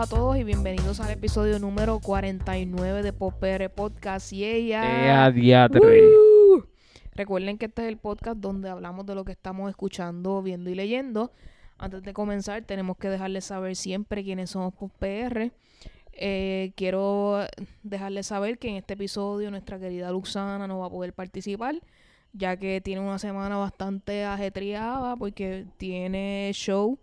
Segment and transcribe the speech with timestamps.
[0.00, 4.82] A todos y bienvenidos al episodio número 49 de Popere Podcast y ella.
[4.82, 5.10] ¡Eh.
[7.14, 10.74] Recuerden que este es el podcast donde hablamos de lo que estamos escuchando, viendo y
[10.74, 11.32] leyendo.
[11.76, 15.52] Antes de comenzar, tenemos que dejarles saber siempre quiénes somos PR.
[16.12, 17.44] Eh, quiero
[17.82, 21.74] dejarles saber que en este episodio nuestra querida Luxana no va a poder participar,
[22.32, 26.98] ya que tiene una semana bastante ajetreada porque tiene show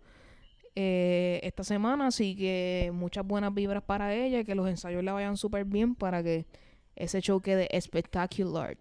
[0.80, 5.10] eh, esta semana, así que muchas buenas vibras para ella, y que los ensayos le
[5.10, 6.46] vayan súper bien para que
[6.94, 8.76] ese show quede espectacular.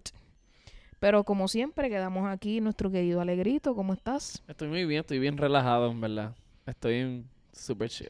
[0.99, 4.43] Pero como siempre, quedamos aquí nuestro querido Alegrito, ¿cómo estás?
[4.47, 6.35] Estoy muy bien, estoy bien relajado, en verdad.
[6.67, 8.09] Estoy súper chill.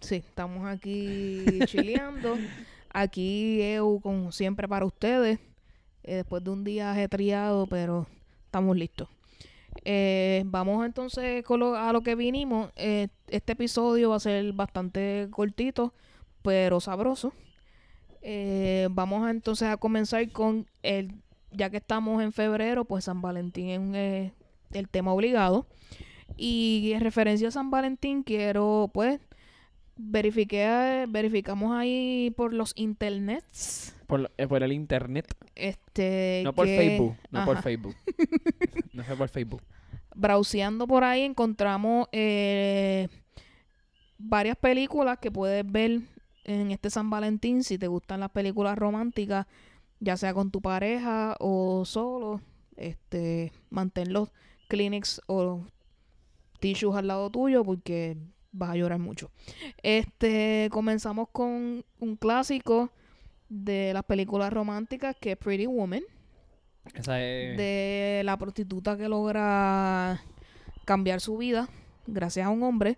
[0.00, 2.36] Sí, estamos aquí chileando.
[2.92, 5.38] Aquí EU, como siempre, para ustedes.
[6.02, 8.06] eh, después de un día ajetreado, pero
[8.46, 9.08] estamos listos.
[9.84, 12.70] Eh, vamos entonces a lo que vinimos.
[12.76, 15.94] Eh, este episodio va a ser bastante cortito,
[16.42, 17.32] pero sabroso.
[18.22, 21.14] Eh, vamos entonces a comenzar con el,
[21.52, 24.32] ya que estamos en febrero, pues San Valentín es
[24.72, 25.66] el tema obligado.
[26.36, 29.20] Y en referencia a San Valentín, quiero pues
[29.96, 33.96] verifiqué, verificamos ahí por los internets.
[34.10, 37.16] Por, eh, por el internet, Este, no por que- Facebook.
[37.30, 37.62] No por.
[37.62, 37.94] Facebook.
[38.92, 39.62] no fue por Facebook.
[40.14, 43.08] browseando por ahí encontramos eh,
[44.18, 46.00] varias películas que puedes ver
[46.44, 49.46] en este San Valentín si te gustan las películas románticas,
[50.00, 52.40] ya sea con tu pareja o solo,
[52.76, 54.30] este, mantén los
[54.68, 55.64] Kleenex o
[56.60, 58.16] tissues al lado tuyo porque
[58.52, 59.30] vas a llorar mucho.
[59.82, 62.90] Este, comenzamos con un clásico
[63.50, 66.02] de las películas románticas que es Pretty Woman
[66.94, 67.58] Esa es...
[67.58, 70.22] de la prostituta que logra
[70.86, 71.68] cambiar su vida
[72.06, 72.96] gracias a un hombre,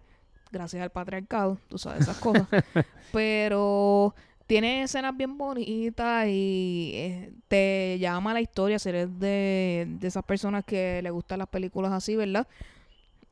[0.50, 2.46] gracias al patriarcado, tú sabes esas cosas.
[3.12, 4.14] Pero
[4.46, 10.24] tiene escenas bien bonitas y eh, te llama la historia si eres de, de esas
[10.24, 12.46] personas que le gustan las películas así, ¿verdad?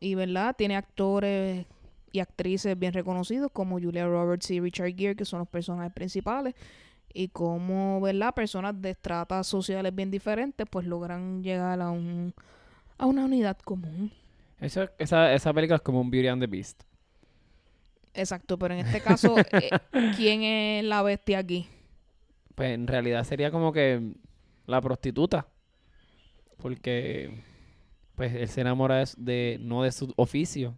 [0.00, 0.54] Y, ¿verdad?
[0.56, 1.66] Tiene actores
[2.12, 6.54] y actrices bien reconocidos como Julia Roberts y Richard Gere, que son los personajes principales
[7.14, 8.34] y cómo, ¿verdad?
[8.34, 12.34] Personas de estratas sociales bien diferentes pues logran llegar a un
[12.98, 14.12] a una unidad común.
[14.60, 16.82] Esa, esa, esa película es como un Beauty and the Beast.
[18.12, 19.70] Exacto, pero en este caso, eh,
[20.16, 21.66] ¿quién es la bestia aquí?
[22.54, 24.14] Pues en realidad sería como que
[24.66, 25.46] la prostituta.
[26.58, 27.42] Porque
[28.14, 30.76] pues él se enamora de- no de su oficio,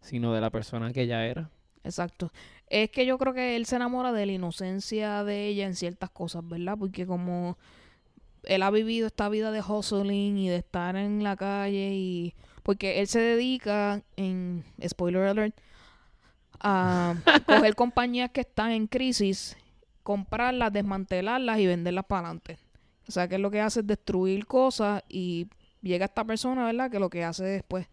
[0.00, 1.50] sino de la persona que ella era.
[1.82, 2.30] Exacto.
[2.70, 6.08] Es que yo creo que él se enamora de la inocencia de ella en ciertas
[6.08, 6.76] cosas, ¿verdad?
[6.78, 7.58] Porque como
[8.44, 13.00] él ha vivido esta vida de hustling y de estar en la calle y porque
[13.00, 15.60] él se dedica en spoiler alert
[16.60, 17.16] a
[17.46, 19.56] coger compañías que están en crisis,
[20.04, 22.58] comprarlas, desmantelarlas y venderlas para adelante.
[23.08, 25.48] O sea, que lo que hace es destruir cosas y
[25.82, 26.88] llega esta persona, ¿verdad?
[26.88, 27.88] Que lo que hace después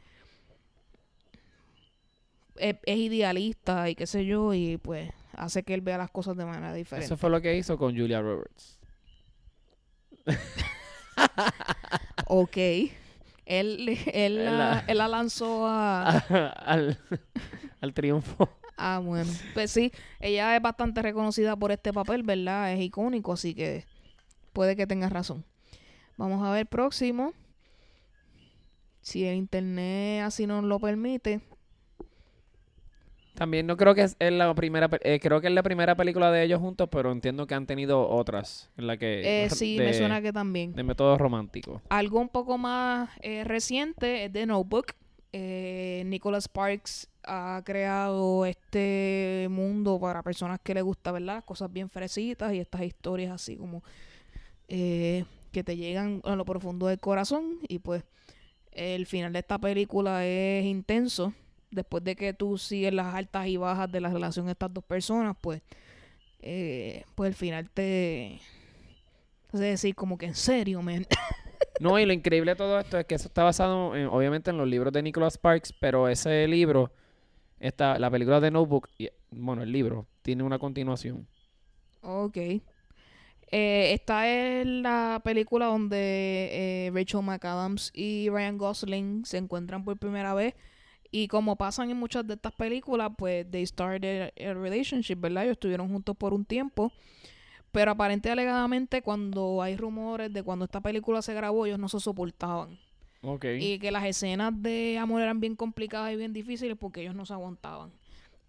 [2.60, 6.36] es, es idealista y qué sé yo, y pues hace que él vea las cosas
[6.38, 7.06] de manera diferente.
[7.06, 8.80] Eso fue lo que hizo con Julia Roberts.
[12.28, 12.58] Ok.
[13.46, 16.10] Él, él, la, La- él la lanzó a...
[16.66, 17.00] al,
[17.80, 18.50] al triunfo.
[18.76, 19.32] Ah, bueno.
[19.54, 22.74] Pues sí, ella es bastante reconocida por este papel, ¿verdad?
[22.74, 23.86] Es icónico, así que
[24.54, 25.46] puede que tengas razón.
[26.18, 27.34] Vamos a ver próximo.
[29.02, 31.40] Si el internet así nos lo permite.
[33.38, 36.42] También no creo que es, la primera, eh, creo que es la primera película de
[36.42, 39.94] ellos juntos, pero entiendo que han tenido otras en la que Eh, sí, de, me
[39.94, 40.74] suena que también.
[40.74, 41.80] de método romántico.
[41.90, 44.88] Algo un poco más eh, reciente es The Notebook.
[45.34, 51.46] Nicholas Sparks ha creado este mundo para personas que les gusta, ¿verdad?
[51.46, 53.84] Cosas bien fresitas y estas historias así como
[54.68, 57.60] que te llegan a lo profundo del corazón.
[57.68, 58.04] Y pues
[58.72, 61.36] el final de esta película es intenso.
[61.72, 64.84] Después de que tú sigues las altas y bajas de la relación de estas dos
[64.86, 65.62] personas, pues,
[66.42, 68.42] eh, pues el final te
[69.52, 70.82] hace decir como que en serio.
[71.80, 74.58] No, y lo increíble de todo esto es que eso está basado, en- obviamente, en
[74.58, 76.92] los libros de Nicholas Sparks, pero ese libro,
[77.60, 81.28] esta, la película de Notebook, y, bueno, el libro, tiene una continuación.
[82.02, 82.38] Ok.
[83.50, 89.98] Eh, esta es la película donde eh, Rachel McAdams y Ryan Gosling se encuentran por
[89.98, 90.54] primera vez.
[91.12, 95.44] Y como pasan en muchas de estas películas, pues they started a relationship, ¿verdad?
[95.44, 96.92] Ellos estuvieron juntos por un tiempo.
[97.72, 101.90] Pero aparente y alegadamente, cuando hay rumores de cuando esta película se grabó, ellos no
[101.90, 102.78] se soportaban.
[103.22, 103.46] Ok.
[103.60, 107.26] Y que las escenas de amor eran bien complicadas y bien difíciles porque ellos no
[107.26, 107.92] se aguantaban.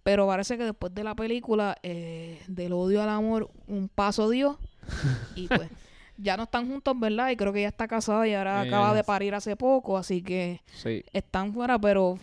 [0.02, 4.58] Pero parece que después de la película, eh, del odio al amor, un paso dio.
[5.34, 5.68] y pues,
[6.16, 7.30] ya no están juntos, ¿verdad?
[7.30, 10.22] Y creo que ella está casada y ahora Ella acaba de parir hace poco, así
[10.22, 11.02] que Sí.
[11.12, 12.18] están fuera, pero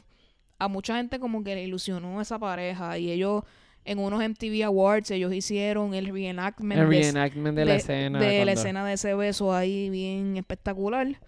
[0.59, 2.97] a mucha gente como que le ilusionó esa pareja.
[2.97, 3.43] Y ellos,
[3.83, 8.19] en unos MTV Awards, ellos hicieron el reenactment, El de- reenactment de, la escena.
[8.19, 11.19] de la cuando- escena de ese beso ahí bien espectacular.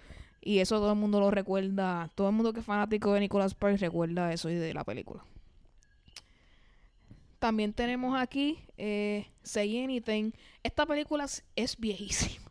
[0.41, 2.09] Y eso todo el mundo lo recuerda.
[2.15, 5.23] Todo el mundo que es fanático de Nicolas Sparks recuerda eso y de la película.
[7.39, 10.31] También tenemos aquí eh, Say Anything.
[10.63, 12.45] Esta película es, es viejísima.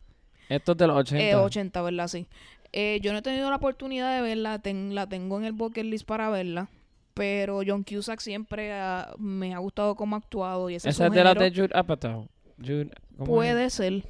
[0.49, 1.23] Esto es de los 80.
[1.25, 2.07] Eh, 80, ¿verdad?
[2.07, 2.25] Sí.
[2.73, 4.59] Eh, yo no he tenido la oportunidad de verla.
[4.59, 6.69] ten- la tengo en el bucket list para verla.
[7.13, 10.69] Pero John Cusack siempre ha- me ha gustado cómo ha actuado.
[10.69, 12.27] Y ese Esa es de la de Jude Apatow.
[12.59, 13.27] Jude, ¿cómo es?
[13.53, 14.03] Puede ser.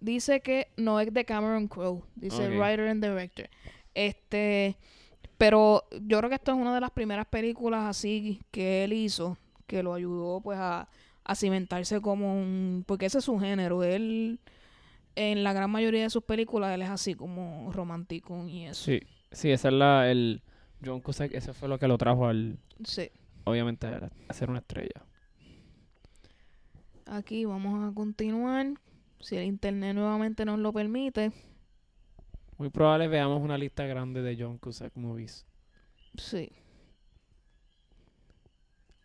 [0.00, 2.02] Dice que no es de Cameron Crowe.
[2.14, 3.48] Dice writer and director.
[3.94, 4.76] Este,
[5.36, 9.36] pero yo creo que esto es una de las primeras películas así que él hizo
[9.66, 10.88] que lo ayudó pues a,
[11.24, 13.82] a cimentarse como un porque ese es su género.
[13.82, 14.38] Él
[15.18, 18.84] en la gran mayoría de sus películas él es así como romántico y eso.
[18.84, 19.00] Sí,
[19.32, 20.42] sí, esa es la, el
[20.84, 23.10] John Cusack, ese fue lo que lo trajo al, Sí.
[23.44, 25.04] obviamente, a, a ser una estrella.
[27.06, 28.66] Aquí vamos a continuar.
[29.20, 31.32] Si el internet nuevamente nos lo permite.
[32.56, 35.44] Muy probable veamos una lista grande de John Cusack movies.
[36.16, 36.50] Sí.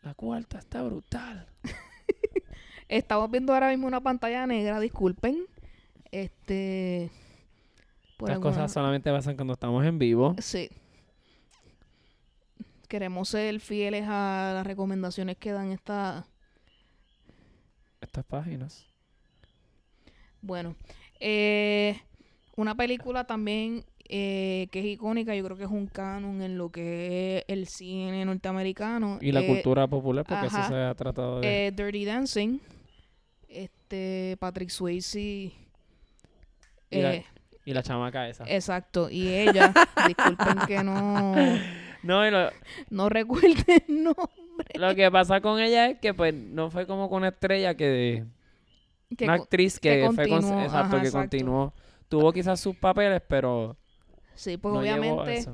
[0.03, 1.47] La cuarta está brutal.
[2.89, 5.45] Estamos viendo ahora mismo una pantalla negra, disculpen.
[6.13, 7.09] Este.
[8.17, 10.35] por Estas alguna- cosas solamente pasan cuando estamos en vivo.
[10.37, 10.69] Sí.
[12.87, 16.27] Queremos ser fieles a las recomendaciones que dan esta.
[17.99, 18.85] Estas páginas.
[20.41, 20.75] Bueno.
[21.19, 21.99] eh,
[22.55, 26.69] una película también eh, que es icónica, yo creo que es un canon en lo
[26.69, 29.17] que es el cine norteamericano.
[29.21, 30.59] Y la eh, cultura popular, porque ajá.
[30.59, 31.67] eso se ha tratado de...
[31.67, 32.59] eh, Dirty Dancing.
[33.47, 34.37] Este.
[34.39, 35.51] Patrick Swayze.
[36.93, 37.25] Y la- eh,
[37.65, 38.43] y la chamaca esa.
[38.47, 39.73] Exacto, y ella,
[40.07, 41.33] disculpen que no,
[42.03, 42.49] No, y lo,
[42.89, 44.25] no el nombre.
[44.75, 48.25] lo que pasa con ella es que pues no fue como con una estrella que...
[49.17, 51.19] Que una actriz que, que fue con- exacto, ajá, que exacto.
[51.19, 51.73] continuó.
[52.09, 53.77] Tuvo quizás sus papeles, pero
[54.35, 55.45] sí, pues no obviamente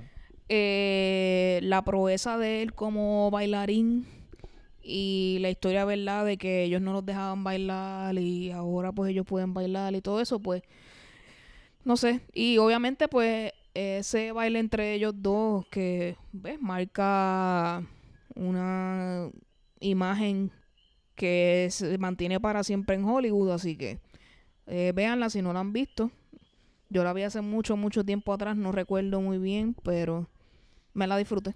[0.48, 4.06] eh, la proeza de él como bailarín
[4.82, 6.26] y la historia, ¿verdad?
[6.26, 10.22] De que ellos no los dejaban bailar y ahora pues ellos pueden bailar y todo
[10.22, 10.64] eso, pues,
[11.84, 12.22] no sé.
[12.34, 16.62] Y obviamente pues ese baile entre ellos dos que, ¿ves?
[16.62, 17.84] Marca
[18.36, 19.30] una
[19.80, 20.52] imagen
[21.16, 24.00] que se mantiene para siempre en Hollywood, así que
[24.68, 26.12] eh, véanla si no la han visto.
[26.90, 30.28] Yo la vi hace mucho, mucho tiempo atrás, no recuerdo muy bien, pero
[30.94, 31.56] me la disfruté.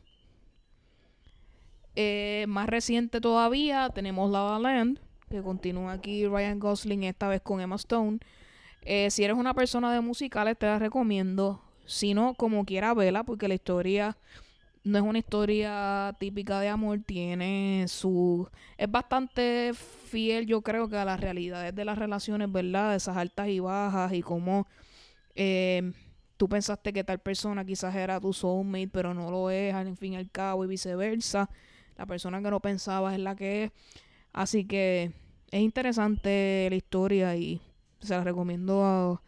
[1.96, 5.00] Eh, más reciente todavía tenemos La La Land,
[5.30, 8.20] que continúa aquí Ryan Gosling, esta vez con Emma Stone.
[8.86, 11.62] Eh, si eres una persona de musicales, te la recomiendo.
[11.86, 14.18] Si no, como quiera verla, porque la historia
[14.84, 18.50] no es una historia típica de amor, tiene su...
[18.78, 22.96] Es bastante fiel, yo creo, que a las realidades de las relaciones, ¿verdad?
[22.96, 24.68] Esas altas y bajas y cómo
[25.36, 25.94] eh,
[26.38, 30.14] tú pensaste que tal persona quizás era tu soulmate, pero no lo es, al fin
[30.14, 31.50] y al cabo, y viceversa.
[31.98, 33.72] La persona que no pensabas es la que es.
[34.34, 35.12] Así que
[35.52, 37.62] es interesante la historia y
[38.08, 39.22] se la recomiendo a-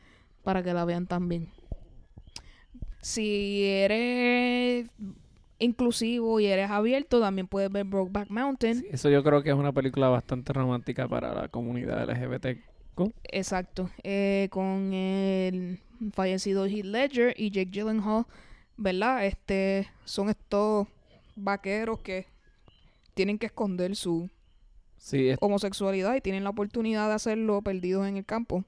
[0.43, 1.49] para que la vean también.
[3.01, 4.89] Si eres
[5.59, 8.79] inclusivo y eres abierto, también puedes ver Brokeback Mountain.
[8.79, 12.61] Sí, eso yo creo que es una película bastante romántica para la comunidad LGBT.
[13.31, 13.89] Exacto.
[14.03, 15.79] Eh, con el
[16.13, 18.25] fallecido Heath Ledger y Jake Gyllenhaal,
[18.77, 19.25] ¿verdad?
[19.25, 20.87] Este, son estos
[21.35, 22.25] vaqueros que
[23.13, 24.29] tienen que esconder su
[24.97, 28.63] Sí, es- homosexualidad y tienen la oportunidad de hacerlo perdidos en el campo.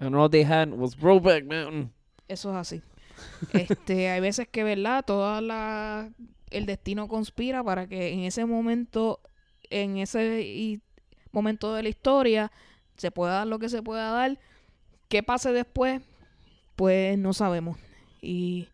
[0.00, 1.90] and all they had was Brokeback Mountain.
[2.28, 2.82] Eso es así.
[3.52, 5.04] Este, hay veces que, ¿verdad?
[5.04, 6.10] Toda la
[6.50, 9.20] el destino conspira para que en ese momento,
[9.70, 10.80] en ese y-
[11.32, 12.52] momento de la historia,
[12.96, 14.38] se pueda dar lo que se pueda dar.
[15.08, 16.00] ¿Qué pase después?
[16.76, 17.76] Pues no sabemos.
[18.22, 18.68] Y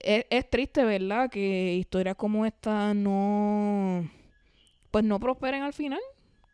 [0.00, 1.28] es, es triste, ¿verdad?
[1.30, 4.08] Que historias como esta no,
[4.90, 6.00] pues no prosperen al final.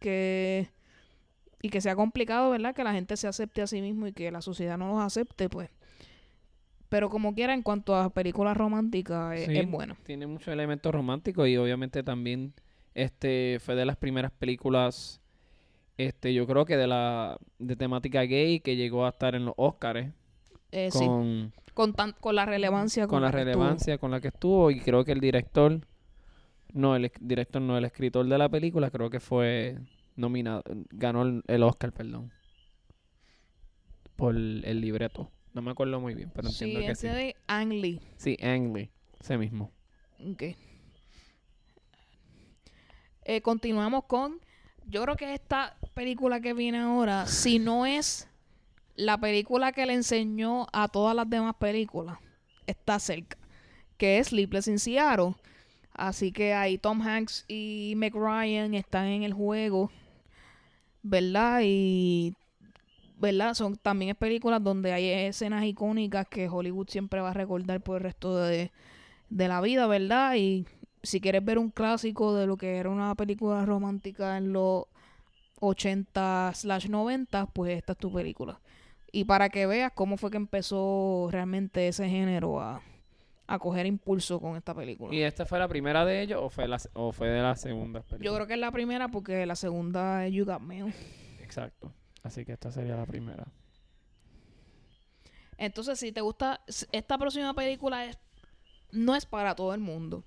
[0.00, 0.68] Que
[1.62, 2.74] y que sea complicado, ¿verdad?
[2.74, 5.48] Que la gente se acepte a sí mismo y que la sociedad no los acepte,
[5.48, 5.70] pues.
[6.90, 9.56] Pero como quiera, en cuanto a películas románticas, es, Sí.
[9.58, 9.96] es bueno.
[10.04, 12.52] Tiene muchos elementos románticos y obviamente también
[12.94, 15.20] este fue de las primeras películas
[15.96, 19.54] este yo creo que de la de temática gay que llegó a estar en los
[19.56, 20.12] Oscars
[20.70, 23.44] Eh, sí, con, con, tan- con la relevancia con la estuvo.
[23.44, 25.80] relevancia con la que estuvo y creo que el director
[26.74, 29.78] No, el director no, el escritor de la película creo que fue
[30.16, 32.30] nominado, ganó el, el Oscar, perdón.
[34.16, 35.30] Por el libreto.
[35.54, 37.14] No me acuerdo muy bien, pero Sí, entiendo que ese sí.
[37.14, 38.00] de Ang Lee.
[38.16, 38.90] Sí, Ang Lee,
[39.20, 39.70] ese mismo.
[40.30, 40.42] Ok.
[43.24, 44.40] Eh, continuamos con.
[44.86, 48.28] Yo creo que esta película que viene ahora, si no es
[48.96, 52.18] la película que le enseñó a todas las demás películas,
[52.66, 53.38] está cerca.
[53.96, 55.34] Que es Sleepless in Seattle.
[55.94, 59.90] Así que ahí Tom Hanks y Meg Ryan están en el juego.
[61.02, 61.60] ¿Verdad?
[61.62, 62.34] Y.
[63.18, 63.54] ¿Verdad?
[63.54, 68.02] Son también películas donde hay escenas icónicas que Hollywood siempre va a recordar por el
[68.02, 68.72] resto de,
[69.30, 70.34] de la vida, ¿verdad?
[70.34, 70.66] Y
[71.02, 74.86] si quieres ver un clásico de lo que era una película romántica en los
[75.60, 78.60] 80 slash 90, pues esta es tu película.
[79.12, 82.82] Y para que veas cómo fue que empezó realmente ese género a,
[83.46, 85.14] a coger impulso con esta película.
[85.14, 88.04] ¿Y esta fue la primera de ellos o fue, la, o fue de las segundas
[88.04, 88.34] Yo películas?
[88.36, 90.94] creo que es la primera porque la segunda es You Got Mail.
[91.42, 91.92] Exacto.
[92.22, 93.46] Así que esta sería la primera.
[95.58, 96.60] Entonces, si te gusta,
[96.92, 98.18] esta próxima película es,
[98.92, 100.24] no es para todo el mundo.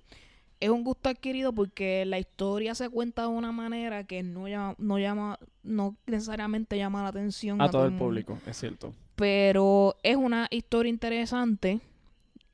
[0.60, 4.74] Es un gusto adquirido porque la historia se cuenta de una manera que no llama,
[4.78, 8.04] no llama, no necesariamente llama la atención A todo el mundo.
[8.06, 8.92] público, es cierto.
[9.14, 11.80] Pero es una historia interesante.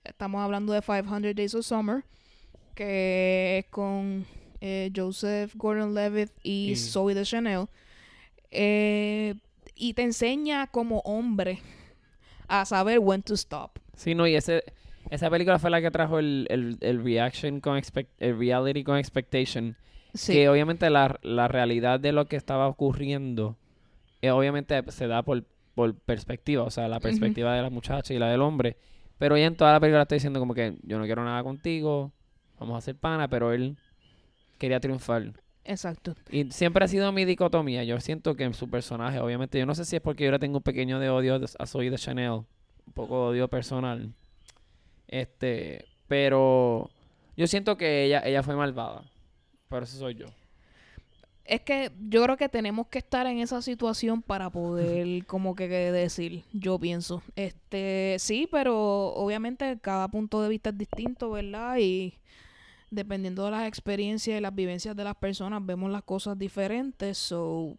[0.05, 2.05] Estamos hablando de 500 Days of Summer,
[2.75, 4.27] que es con
[4.61, 7.67] eh, Joseph Gordon-Levitt y, Y- Zoe de Chanel.
[8.51, 9.35] Eh,
[9.75, 11.59] y te enseña como hombre
[12.49, 13.79] a saber when to stop.
[13.97, 14.63] Sí, no, y ese,
[15.11, 18.99] esa película fue la que trajo el, el, el reaction con expect- el reality con
[18.99, 19.77] expectation.
[20.13, 23.57] Sí, Que obviamente la, la realidad de lo que estaba ocurriendo,
[24.23, 25.45] eh, obviamente se da por,
[25.75, 28.77] por perspectiva, o sea, la perspectiva de la muchacha y la del hombre.
[29.19, 32.13] Pero ella en toda la película está diciendo como que yo no quiero nada contigo,
[32.59, 33.77] vamos a hacer pana, pero él
[34.59, 35.33] quería triunfar.
[35.65, 36.15] exacto.
[36.31, 37.85] Y siempre ha sido mi dicotomía.
[37.85, 40.39] Yo siento que en su personaje, obviamente, yo no sé si es porque yo le
[40.39, 42.31] tengo un pequeño de odio a Zoe de Chanel,
[42.87, 44.13] un poco de odio personal.
[45.09, 46.91] Este, pero
[47.37, 49.05] yo siento que ella, ella fue malvada.
[49.69, 50.27] Pero eso soy yo.
[51.45, 55.69] Es que yo creo que tenemos que estar en esa situación para poder como que
[55.69, 57.23] que decir, yo pienso.
[57.37, 61.77] Este, sí, pero obviamente cada punto de vista es distinto, ¿verdad?
[61.79, 62.19] Y
[62.91, 67.19] dependiendo de las experiencias y las vivencias de las personas, vemos las cosas diferentes.
[67.19, 67.77] So,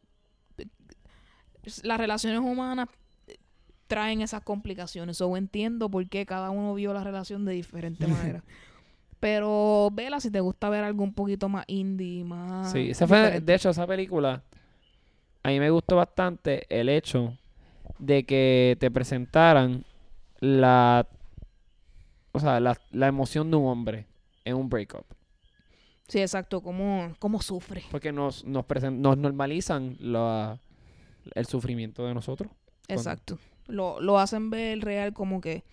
[1.81, 2.87] las relaciones humanas
[3.87, 5.17] traen esas complicaciones.
[5.17, 8.43] So, entiendo por qué cada uno vio la relación de diferente manera.
[9.25, 12.71] Pero vela si te gusta ver algo un poquito más indie, más.
[12.71, 14.43] Sí, esa fue, de hecho, esa película,
[15.41, 17.35] a mí me gustó bastante el hecho
[17.97, 19.83] de que te presentaran
[20.41, 21.07] la,
[22.33, 24.05] o sea, la, la emoción de un hombre
[24.43, 25.05] en un breakup.
[26.07, 27.81] Sí, exacto, cómo, cómo sufre.
[27.89, 30.59] Porque nos, nos, presen- nos normalizan la-
[31.33, 32.51] el sufrimiento de nosotros.
[32.87, 33.39] Exacto.
[33.65, 35.63] Lo, lo hacen ver real como que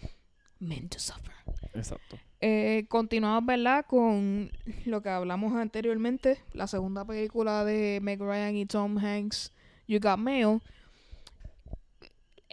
[0.59, 1.35] meant to suffer.
[1.75, 2.19] Exacto.
[2.41, 3.87] Eh, continuamos, ¿verdad?
[3.87, 4.51] Con
[4.85, 9.53] lo que hablamos anteriormente, la segunda película de Meg Ryan y Tom Hanks,
[9.87, 10.61] You Got Mail.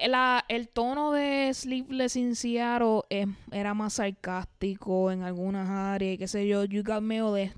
[0.07, 6.17] La- el tono de Sleepless in Seattle eh, era más sarcástico en algunas áreas, y
[6.17, 6.63] qué sé yo.
[6.63, 7.53] You Got Mail es-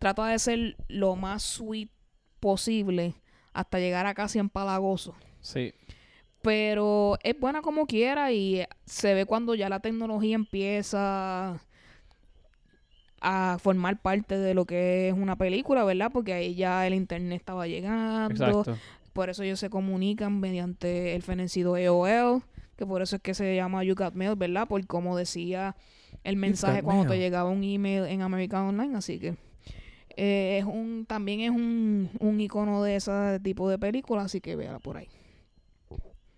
[0.00, 1.90] trata de ser lo más sweet
[2.40, 3.14] posible
[3.52, 5.14] hasta llegar a casi empalagoso.
[5.40, 5.72] Sí.
[6.44, 11.58] Pero es buena como quiera y se ve cuando ya la tecnología empieza
[13.22, 16.10] a formar parte de lo que es una película, ¿verdad?
[16.12, 18.30] Porque ahí ya el internet estaba llegando.
[18.30, 18.76] Exacto.
[19.14, 22.42] Por eso ellos se comunican mediante el fenecido AOL,
[22.76, 24.68] que por eso es que se llama You Got Mail, ¿verdad?
[24.68, 25.74] Por como decía
[26.24, 29.36] el mensaje cuando te llegaba un email en American Online, así que
[30.16, 34.56] eh, es un también es un, un icono de ese tipo de película, así que
[34.56, 35.08] véala por ahí.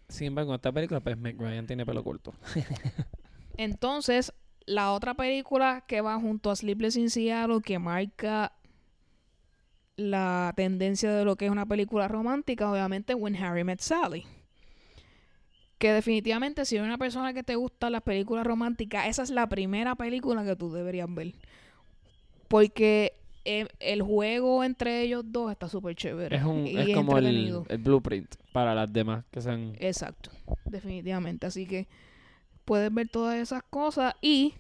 [0.09, 2.33] Sin embargo, en esta película, pues Meg Ryan tiene pelo corto.
[3.57, 4.33] Entonces,
[4.67, 8.53] la otra película que va junto a Sleepless in Seattle, que marca
[9.97, 14.27] la tendencia de lo que es una película romántica, obviamente, When Harry Met Sally.
[15.79, 19.49] Que definitivamente, si eres una persona que te gustan las películas románticas, esa es la
[19.49, 21.35] primera película que tú deberías ver.
[22.49, 23.15] Porque
[23.49, 26.37] eh, el juego entre ellos dos está súper chévere.
[26.37, 29.75] Es, un, y es como el, blueprint para las demás que sean...
[29.79, 30.31] Exacto,
[30.65, 31.47] definitivamente.
[31.47, 31.87] Así que
[32.65, 34.15] puedes ver todas esas cosas.
[34.21, 34.55] Y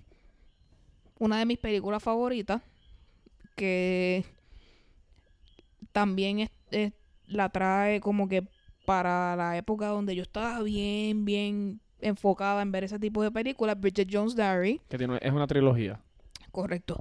[1.18, 2.62] una de mis películas favoritas,
[3.56, 4.24] que
[5.92, 6.92] también es- es-
[7.26, 8.46] la trae como que
[8.84, 13.80] para la época donde yo estaba bien, bien enfocada en ver ese tipo de películas,
[13.80, 14.80] Bridget Jones' Diary.
[14.88, 15.98] Que tiene, es una trilogía.
[16.52, 17.00] Correcto.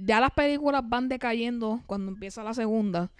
[0.00, 3.10] Ya las películas van decayendo cuando empieza la segunda.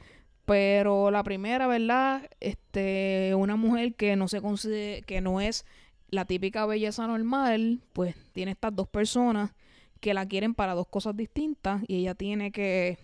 [0.45, 2.29] Pero la primera, ¿verdad?
[2.41, 5.65] Este, una mujer que no se considera, que no es
[6.11, 9.53] la típica belleza normal, pues tiene estas dos personas
[10.01, 12.99] que la quieren para dos cosas distintas y ella tiene que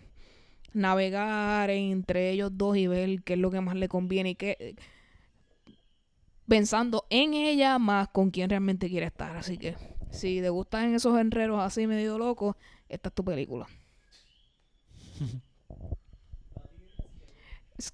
[0.73, 4.75] navegar entre ellos dos y ver qué es lo que más le conviene y qué
[6.49, 9.37] pensando en ella más con quién realmente quiere estar.
[9.37, 9.77] Así que
[10.11, 12.57] si te gustan esos enredos así medio locos,
[12.88, 13.66] esta es tu película.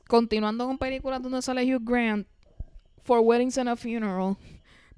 [0.09, 2.27] Continuando con películas donde sale Hugh Grant,
[3.03, 4.37] For Weddings and a Funeral,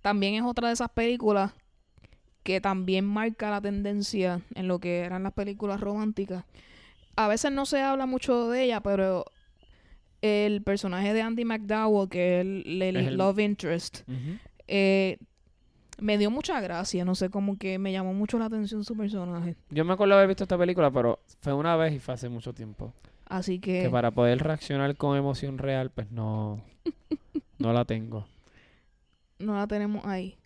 [0.00, 1.52] también es otra de esas películas
[2.44, 6.44] que también marca la tendencia en lo que eran las películas románticas.
[7.16, 9.24] A veces no se habla mucho de ella, pero
[10.22, 14.08] el personaje de Andy McDowell, que es el, Love Interest,
[14.68, 15.18] eh,
[15.98, 19.56] me dio mucha gracia, no sé, como que me llamó mucho la atención su personaje.
[19.70, 22.52] Yo me acuerdo haber visto esta película, pero fue una vez y fue hace mucho
[22.52, 22.92] tiempo.
[23.26, 23.82] Así que...
[23.82, 26.60] Que para poder reaccionar con emoción real, pues no,
[27.58, 28.26] no la tengo.
[29.38, 30.36] No la tenemos ahí.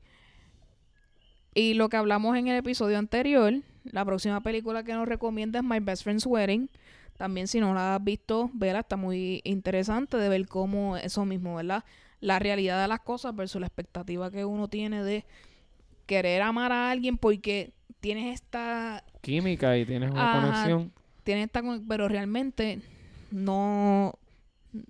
[1.54, 3.52] Y lo que hablamos en el episodio anterior,
[3.84, 6.70] la próxima película que nos recomienda es My Best Friend's Wedding.
[7.16, 11.56] También si no la has visto, verla, está muy interesante de ver cómo eso mismo,
[11.56, 11.84] ¿verdad?
[12.20, 15.24] La realidad de las cosas versus la expectativa que uno tiene de
[16.06, 19.04] querer amar a alguien porque tienes esta...
[19.20, 20.92] Química y tienes una conexión.
[21.24, 21.62] Tienes esta...
[21.88, 22.80] Pero realmente
[23.30, 24.18] no,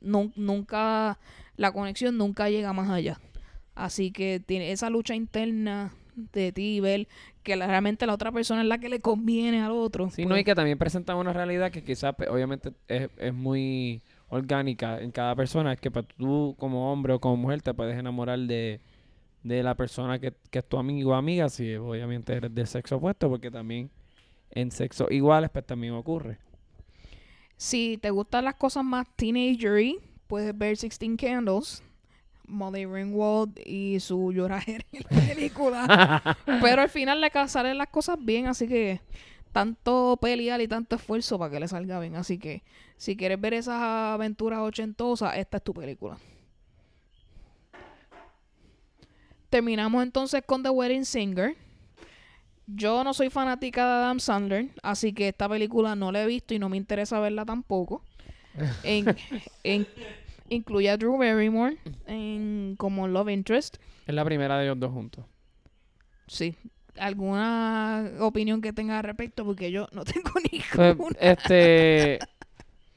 [0.01, 0.33] no...
[0.37, 1.19] Nunca...
[1.57, 3.21] La conexión nunca llega más allá.
[3.75, 5.93] Así que tiene esa lucha interna
[6.33, 7.09] de ti ver
[7.43, 10.11] que realmente la otra persona es la que le conviene al otro.
[10.11, 10.45] Sí, no, y pues.
[10.45, 15.35] que también presentan una realidad que quizás pues, obviamente es, es, muy orgánica en cada
[15.37, 15.73] persona.
[15.73, 18.81] Es que para tú como hombre o como mujer te puedes enamorar de,
[19.43, 22.97] de la persona que, que, es tu amigo o amiga, si obviamente eres del sexo
[22.97, 23.91] opuesto, porque también
[24.51, 26.39] en sexo iguales pues también ocurre.
[27.57, 31.83] Si te gustan las cosas más teenagery, puedes ver Sixteen Candles
[32.51, 36.39] Molly Ringwald y su lloradera en la película.
[36.61, 39.01] Pero al final le salen las cosas bien, así que
[39.53, 42.17] tanto pelear y tanto esfuerzo para que le salga bien.
[42.17, 42.63] Así que
[42.97, 46.19] si quieres ver esas aventuras ochentosas, esta es tu película.
[49.49, 51.57] Terminamos entonces con The Wedding Singer.
[52.67, 56.55] Yo no soy fanática de Adam Sandler, así que esta película no la he visto
[56.55, 58.05] y no me interesa verla tampoco.
[58.85, 59.17] en,
[59.65, 59.87] en,
[60.49, 63.79] incluye a Drew Barrymore en, como Love Interest.
[64.07, 65.25] Es la primera de ellos dos juntos.
[66.29, 66.55] Sí.
[67.01, 69.45] ¿Alguna opinión que tenga al respecto?
[69.45, 72.19] Porque yo no tengo ni pues, este...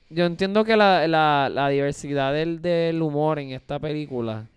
[0.09, 4.47] Yo entiendo que la, la, la diversidad del, del humor en esta película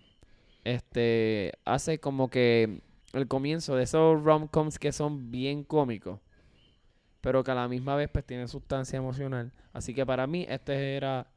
[0.67, 2.81] este hace como que
[3.13, 6.19] el comienzo de esos rom-coms que son bien cómicos,
[7.21, 9.51] pero que a la misma vez pues tienen sustancia emocional.
[9.73, 11.27] Así que para mí este era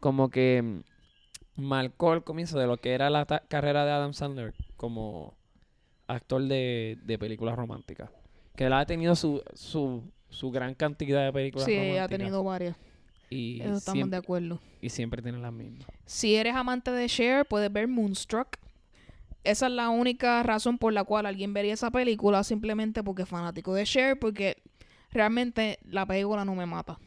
[0.00, 0.82] como que
[1.56, 5.34] marcó el comienzo de lo que era la carrera de Adam Sandler como
[6.12, 8.10] actor de, películas románticas.
[8.56, 11.94] Que él ha tenido su, su, su gran cantidad de películas románticas.
[11.94, 12.76] Sí, ha tenido varias.
[13.30, 14.60] Y estamos de acuerdo.
[14.82, 15.86] Y siempre tiene las mismas.
[16.04, 18.58] Si eres amante de Cher, puedes ver Moonstruck.
[19.42, 23.28] Esa es la única razón por la cual alguien vería esa película, simplemente porque es
[23.28, 24.56] fanático de Cher, porque
[25.10, 26.98] realmente la película no me mata.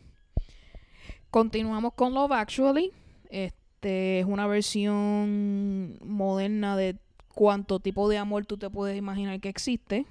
[1.29, 2.91] Continuamos con Love Actually.
[3.29, 6.97] Este es una versión moderna de
[7.35, 10.05] cuánto tipo de amor tú te puedes imaginar que existe.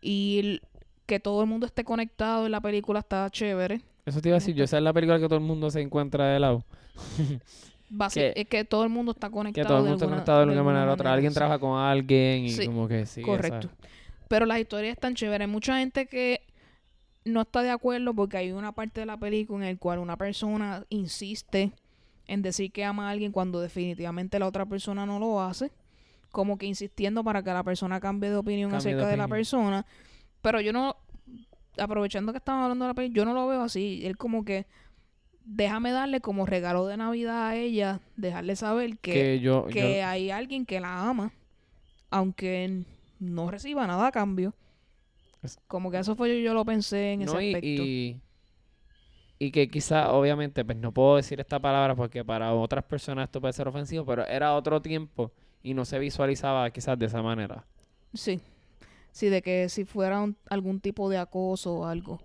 [0.00, 0.60] Y
[1.06, 3.80] que todo el mundo esté conectado en la película está chévere.
[4.06, 5.80] Eso te iba a decir, yo esa es la película que todo el mundo se
[5.80, 6.64] encuentra de lado.
[8.14, 9.64] es que todo el mundo está conectado.
[9.64, 11.12] Que todo el mundo está conectado de alguna manera u otra.
[11.12, 13.22] Alguien trabaja con alguien y como que sí.
[13.22, 13.68] Correcto.
[14.28, 15.46] Pero las historias están chéveres.
[15.46, 16.42] Hay mucha gente que
[17.24, 20.16] no está de acuerdo porque hay una parte de la película en la cual una
[20.16, 21.72] persona insiste
[22.26, 25.72] en decir que ama a alguien cuando definitivamente la otra persona no lo hace,
[26.30, 29.86] como que insistiendo para que la persona cambie de opinión acerca de, la persona,
[30.42, 30.96] pero yo no,
[31.78, 34.66] aprovechando que estamos hablando de la película, yo no lo veo así, él como que
[35.44, 39.40] déjame darle como regalo de Navidad a ella, dejarle saber que,
[39.72, 41.32] que hay alguien que la ama,
[42.10, 42.84] aunque
[43.18, 44.54] no reciba nada a cambio.
[45.66, 47.66] Como que eso fue yo, yo lo pensé en ese aspecto.
[47.66, 48.20] Y,
[49.38, 53.40] y, que quizá, obviamente, pues no puedo decir esta palabra porque para otras personas esto
[53.40, 57.64] puede ser ofensivo, pero era otro tiempo y no se visualizaba quizás de esa manera.
[58.14, 58.40] Sí.
[59.12, 62.20] Sí, de que si fuera algún tipo de acoso o algo.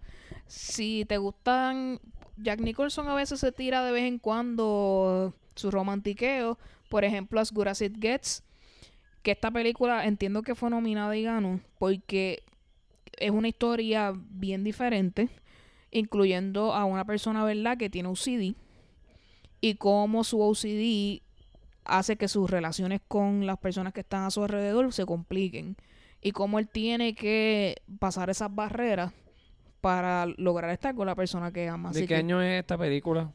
[0.46, 2.00] Si te gustan,
[2.38, 6.60] Jack Nicholson a veces se tira de vez en cuando su romantiqueo.
[6.90, 8.44] Por ejemplo, As Good As It Gets.
[9.24, 11.60] Que esta película entiendo que fue nominada y ganó.
[11.80, 12.44] Porque
[13.18, 15.30] es una historia bien diferente,
[15.90, 18.56] incluyendo a una persona, ¿verdad?, que tiene OCD
[19.62, 21.24] y cómo su OCD
[21.86, 25.76] hace que sus relaciones con las personas que están a su alrededor se compliquen
[26.22, 29.14] y cómo él tiene que pasar esas barreras
[29.82, 31.92] para lograr estar con la persona que ama.
[31.92, 33.32] ¿De Así qué que año es esta película?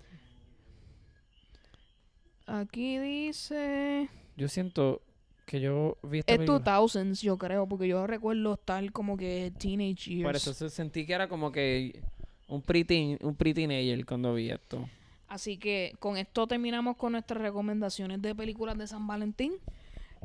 [2.46, 4.08] aquí dice...
[4.36, 5.02] Yo siento
[5.46, 6.58] que yo vi esta Es película.
[6.80, 10.24] 2000s, yo creo, porque yo recuerdo estar como que teenage years.
[10.24, 12.02] Por eso se- sentí que era como que
[12.48, 12.86] un pre
[13.20, 14.88] un pre-teenager cuando vi esto.
[15.30, 19.52] Así que con esto terminamos con nuestras recomendaciones de películas de San Valentín.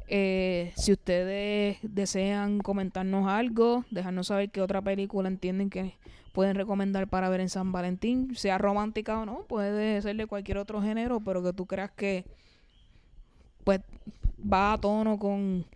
[0.08, 5.94] Eh, si ustedes desean comentarnos algo, dejarnos saber qué otra película entienden que
[6.34, 10.58] pueden recomendar para ver en San Valentín, sea romántica o no, puede ser de cualquier
[10.58, 12.26] otro género, pero que tú creas que
[13.64, 13.82] pues
[14.42, 15.68] va a tono con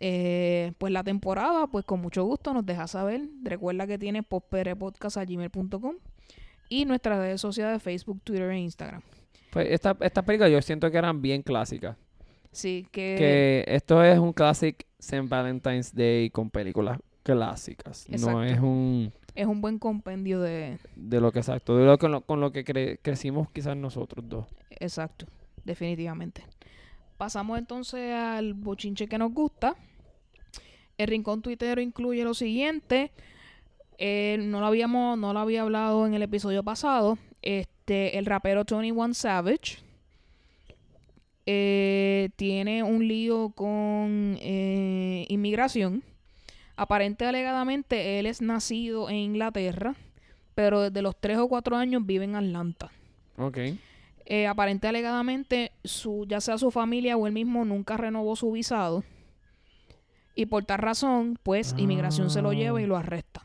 [0.00, 3.28] eh, pues la temporada, pues con mucho gusto nos deja saber.
[3.42, 5.96] Recuerda que tiene postperepodcast.gmail.com
[6.80, 9.02] y nuestras redes sociales de Facebook, Twitter e Instagram.
[9.50, 11.96] Pues esta, esta película yo siento que eran bien clásicas.
[12.50, 15.28] Sí, que, que esto es un classic St.
[15.28, 18.06] Valentine's Day con películas clásicas.
[18.08, 18.30] Exacto.
[18.32, 20.78] No es un es un buen compendio de...
[20.94, 24.46] de lo que exacto, de lo lo, con lo que cre- crecimos quizás nosotros dos.
[24.70, 25.26] Exacto,
[25.64, 26.44] definitivamente.
[27.16, 29.74] Pasamos entonces al bochinche que nos gusta.
[30.96, 33.10] El rincón tuitero incluye lo siguiente.
[33.98, 37.18] Eh, no lo habíamos, no lo había hablado en el episodio pasado.
[37.42, 39.78] Este, el rapero Tony One Savage
[41.46, 46.02] eh, tiene un lío con eh, inmigración.
[46.76, 49.94] Aparente alegadamente él es nacido en Inglaterra,
[50.54, 52.90] pero desde los 3 o 4 años vive en Atlanta.
[53.36, 53.58] Ok.
[54.26, 59.04] Eh, aparente alegadamente, su, ya sea su familia o él mismo nunca renovó su visado.
[60.34, 63.44] Y por tal razón, pues inmigración se lo lleva y lo arresta.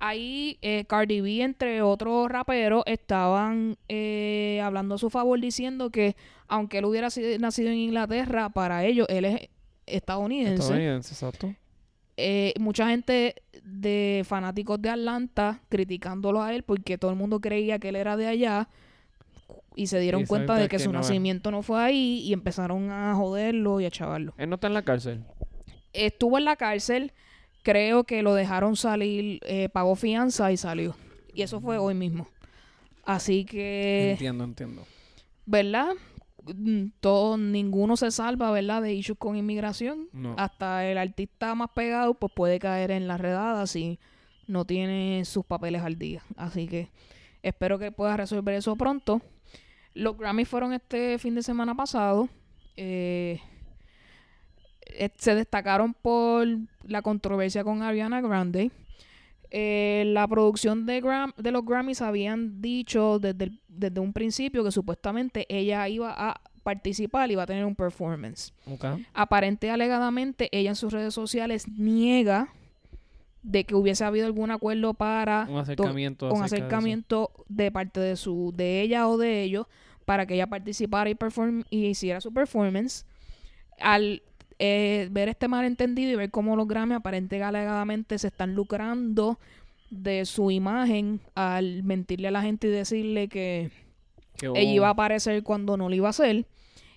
[0.00, 6.16] Ahí eh, Cardi B, entre otros raperos, estaban eh, hablando a su favor diciendo que
[6.48, 9.48] aunque él hubiera sido, nacido en Inglaterra, para ellos él es
[9.86, 10.54] estadounidense.
[10.62, 11.54] Estadounidense, exacto.
[12.16, 17.78] Eh, mucha gente de fanáticos de Atlanta criticándolo a él porque todo el mundo creía
[17.78, 18.68] que él era de allá
[19.74, 22.32] y se dieron Y cuenta de que, que su no nacimiento no fue ahí y
[22.32, 24.34] empezaron a joderlo y a chavarlo.
[24.36, 25.24] Él no está en la cárcel.
[25.92, 27.12] Estuvo en la cárcel,
[27.62, 30.96] creo que lo dejaron salir, eh, pagó fianza y salió.
[31.34, 32.28] Y eso fue hoy mismo.
[33.04, 34.86] Así que, entiendo, entiendo.
[35.46, 35.88] ¿verdad?
[36.54, 38.82] Mm, Todo, ninguno se salva, ¿verdad?
[38.82, 40.08] De issues con inmigración.
[40.12, 40.34] No.
[40.38, 43.98] hasta el artista más pegado pues puede caer en la redada si
[44.46, 46.22] no tiene sus papeles al día.
[46.36, 46.88] Así que
[47.42, 49.22] espero que pueda resolver eso pronto.
[49.94, 52.28] Los Grammys fueron este fin de semana pasado.
[52.76, 53.40] Eh,
[55.16, 56.46] se destacaron por
[56.84, 58.70] la controversia con Ariana Grande.
[59.52, 64.62] Eh, la producción de, Gram- de los Grammys habían dicho desde, el- desde un principio
[64.62, 68.84] que supuestamente ella iba a participar y iba a tener un performance Ok.
[69.14, 72.48] aparente y alegadamente ella en sus redes sociales niega
[73.42, 76.28] de que hubiese habido algún acuerdo para Un acercamiento.
[76.32, 79.66] un de de, parte de su de ella o de ellos
[80.04, 83.04] para que ella participara y, perform y hiciera su performance
[83.80, 84.22] al
[84.62, 89.38] eh, ver este malentendido y ver cómo los Grammy aparente y alegadamente se están lucrando
[89.88, 93.70] de su imagen al mentirle a la gente y decirle que
[94.42, 96.44] ella iba a aparecer cuando no lo iba a hacer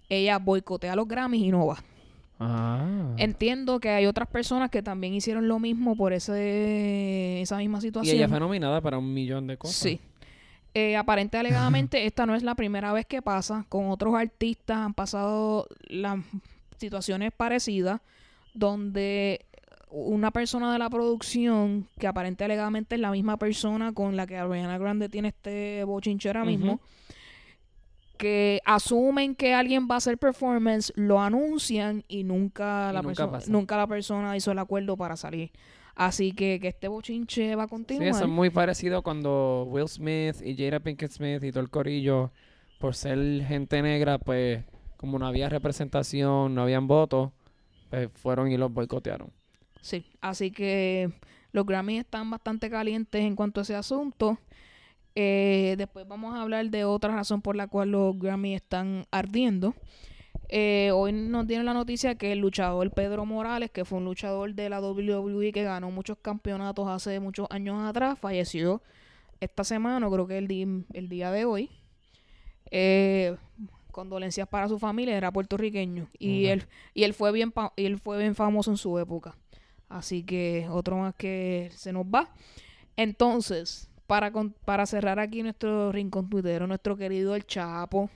[0.09, 1.83] ella boicotea los Grammys y no va
[2.39, 3.13] Ah.
[3.17, 7.81] Entiendo que hay otras personas que también hicieron lo mismo por ese, esa misma y
[7.81, 8.17] situación.
[8.17, 9.77] ella fue nominada para un millón de cosas.
[9.77, 9.99] Sí.
[10.73, 13.65] Eh, aparente alegadamente esta no es la primera vez que pasa.
[13.69, 16.19] Con otros artistas han pasado las
[16.77, 18.01] situaciones parecidas
[18.53, 19.45] donde
[19.89, 24.37] una persona de la producción, que aparente alegadamente es la misma persona con la que
[24.37, 26.81] Ariana Grande tiene este bochinche ahora mismo, Ujú.
[28.17, 33.23] que asumen que alguien va a hacer performance, lo anuncian y nunca, Y la, nunca
[33.25, 33.51] perso- pasa.
[33.51, 35.51] nunca la persona hizo el acuerdo para salir.
[35.95, 38.07] Así que que este bochinche va a Sí, continuar.
[38.09, 42.31] eso es muy parecido cuando Will Smith y Jada Pinkett Smith y todo el corillo,
[42.79, 44.63] por ser gente negra, pues
[45.03, 47.31] como no había representación, no habían votos,
[47.89, 49.33] pues fueron y los boicotearon.
[49.81, 51.11] Sí, así que
[51.51, 54.37] los Grammys están bastante calientes en cuanto a ese asunto.
[55.13, 59.75] Eh, después vamos a hablar de otra razón por la cual los Grammys están ardiendo.
[60.47, 64.53] Eh, hoy nos dieron la noticia que el luchador Pedro Morales, que fue un luchador
[64.53, 68.81] de la WWE que ganó muchos campeonatos hace muchos años atrás, falleció
[69.41, 71.69] esta semana, creo que el, di- el día de hoy.
[72.71, 73.35] Eh,
[73.93, 78.17] condolencias para su familia, era puertorriqueño y él y él fue bien y él fue
[78.17, 79.37] bien famoso en su época.
[79.87, 82.33] Así que otro más que se nos va.
[82.97, 88.09] Entonces, para, con- para cerrar aquí nuestro rincón tuitero, nuestro querido El Chapo.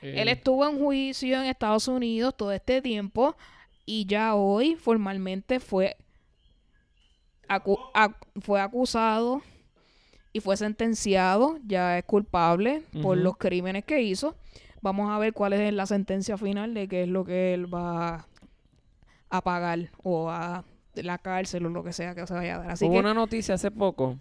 [0.00, 3.34] Él Eh, estuvo en juicio en Estados Unidos todo este tiempo
[3.84, 5.96] y ya hoy formalmente fue,
[7.48, 9.42] acu- ac- fue acusado
[10.32, 14.34] y fue sentenciado, ya es culpable por los crímenes que hizo.
[14.82, 18.26] Vamos a ver cuál es la sentencia final de qué es lo que él va
[19.30, 20.64] a pagar o a
[20.94, 22.70] la cárcel o lo que sea que se vaya a dar.
[22.72, 24.18] Así Hubo que una noticia hace poco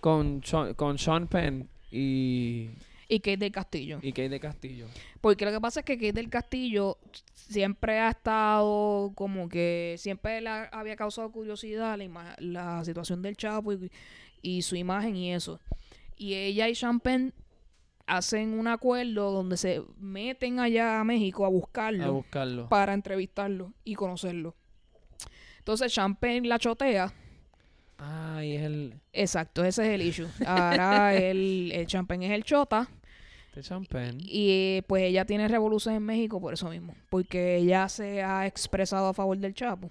[0.00, 2.70] con Sean, con Sean Penn y,
[3.08, 3.98] y Kate del Castillo.
[4.02, 4.86] y Kate de Castillo.
[5.20, 6.98] Porque lo que pasa es que Kate del Castillo
[7.34, 13.36] siempre ha estado como que siempre le ha- había causado curiosidad la, la situación del
[13.36, 13.90] Chapo y,
[14.42, 15.60] y su imagen y eso.
[16.16, 17.32] Y ella y Champagne
[18.06, 22.68] hacen un acuerdo donde se meten allá a México a buscarlo A buscarlo.
[22.68, 24.54] para entrevistarlo y conocerlo.
[25.58, 27.12] Entonces Champagne la chotea.
[27.96, 30.28] Ay, es el Exacto, ese es el issue.
[30.46, 32.88] Ahora el, el Champagne es el chota.
[33.54, 34.18] de Penn.
[34.20, 36.94] Y pues ella tiene revolución en México por eso mismo.
[37.08, 39.90] Porque ella se ha expresado a favor del Chapo.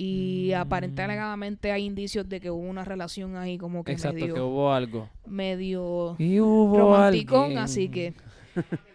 [0.00, 0.60] Y Mm.
[0.60, 4.72] aparentemente hay indicios de que hubo una relación ahí como que Exacto, medio, que hubo
[4.72, 5.08] algo.
[5.26, 7.58] medio Y hubo alguien.
[7.58, 8.14] así que...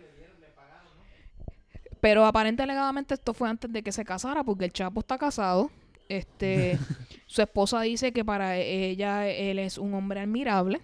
[1.99, 5.71] Pero aparentemente alegadamente esto fue antes de que se casara, porque el Chapo está casado.
[6.09, 6.77] Este,
[7.27, 10.81] su esposa dice que para ella él es un hombre admirable,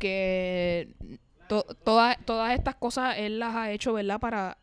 [0.00, 0.88] que
[1.48, 4.18] to- todas todas estas cosas él las ha hecho, ¿verdad?
[4.18, 4.58] Para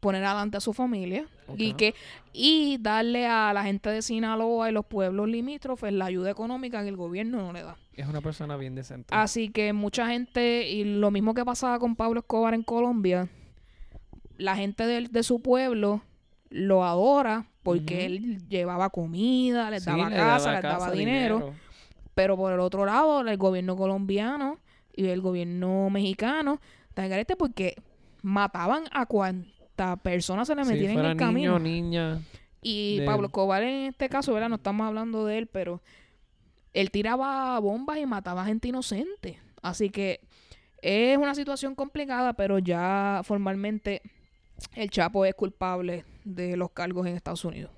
[0.00, 1.94] poner adelante a su familia y que
[2.32, 6.88] y darle a la gente de Sinaloa y los pueblos limítrofes la ayuda económica que
[6.88, 7.76] el gobierno no le da.
[7.94, 9.14] Es una persona bien decente.
[9.14, 13.28] Así que mucha gente, y lo mismo que pasaba con Pablo Escobar en Colombia,
[14.38, 16.00] la gente de, su pueblo
[16.48, 21.52] lo adora porque él llevaba comida, les Sí, daba le casa, les daba dinero.
[22.14, 24.58] Pero por el otro lado, el gobierno colombiano
[24.94, 26.60] y el gobierno mexicano,
[27.38, 27.76] porque
[28.22, 29.06] mataban a
[29.80, 31.58] cuanta persona se le Si metiera en el niño, camino.
[31.58, 32.20] niña.
[32.62, 34.48] Y Pablo Escobar en este caso, ¿verdad?
[34.48, 35.80] No estamos hablando de él, pero
[36.74, 39.38] él tiraba bombas y mataba gente inocente.
[39.62, 40.20] Así que
[40.82, 44.02] es una situación complicada, pero ya formalmente
[44.74, 47.70] el Chapo es culpable de los cargos en Estados Unidos.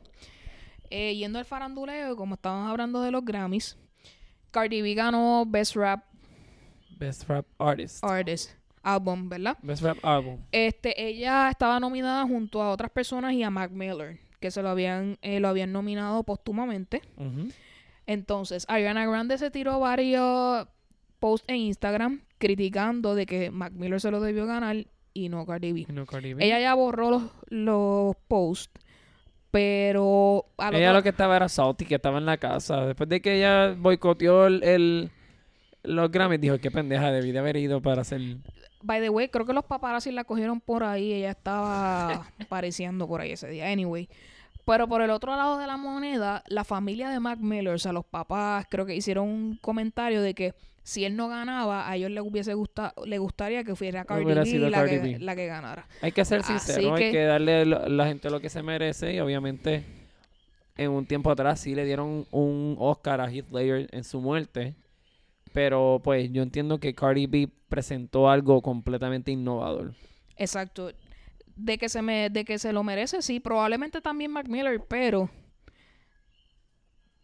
[0.91, 3.79] Eh, yendo al faranduleo, como estábamos hablando de los Grammys,
[4.51, 6.05] Cardi B ganó Best Rap
[6.99, 8.05] Best Rap Artist.
[8.05, 8.51] Artist
[8.83, 9.57] Album, ¿verdad?
[9.63, 10.39] Best Rap Album.
[10.53, 14.69] Este, ella estaba nominada junto a otras personas y a Mac Miller, que se lo
[14.71, 17.01] habían, eh, lo habían nominado póstumamente.
[18.07, 20.67] Entonces, Ariana Grande se tiró varios
[21.21, 24.77] posts en Instagram criticando de que Mac Miller se lo debió ganar
[25.15, 25.87] y no Cardi B.
[25.93, 26.45] No Cardi B.
[26.45, 28.73] Ella ya borró los, los posts,
[29.53, 32.87] pero Ella otro- lo que estaba era salty, que estaba en la casa.
[32.87, 35.11] Después de que ella boicoteó el, el-
[35.85, 38.21] los Grammys, dijo, qué pendeja, debí de haber ido para hacer...
[38.83, 43.21] by the way, creo que los paparazzi la cogieron por ahí, ella estaba apareciendo por
[43.21, 43.69] ahí ese día.
[43.71, 44.09] Anyway,
[44.65, 47.93] pero por el otro lado de la moneda, la familia de Mac Miller, o sea,
[47.93, 52.11] los papás, creo que hicieron un comentario de que si él no ganaba, a ellos
[52.11, 54.35] les hubiese gustado, le gustaría que fuera Cardi B
[54.69, 55.19] la, Cardi que, B.
[55.21, 55.87] la que ganara.
[56.01, 59.15] Hay que ser sincero, hay que- que darle a la gente lo que se merece
[59.15, 59.85] y obviamente
[60.77, 64.75] en un tiempo atrás sí le dieron un Oscar a Heath Ledger en su muerte,
[65.53, 69.95] pero pues yo entiendo que Cardi B presentó algo completamente innovador.
[70.37, 70.91] Exacto.
[71.55, 75.31] De que se me, de que se lo merece, sí, probablemente también Mac Miller, pero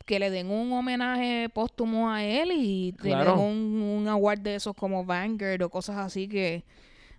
[0.04, 3.40] que le den un homenaje póstumo a él y Claro.
[3.40, 6.64] un, un award de esos como Vanguard o cosas así que,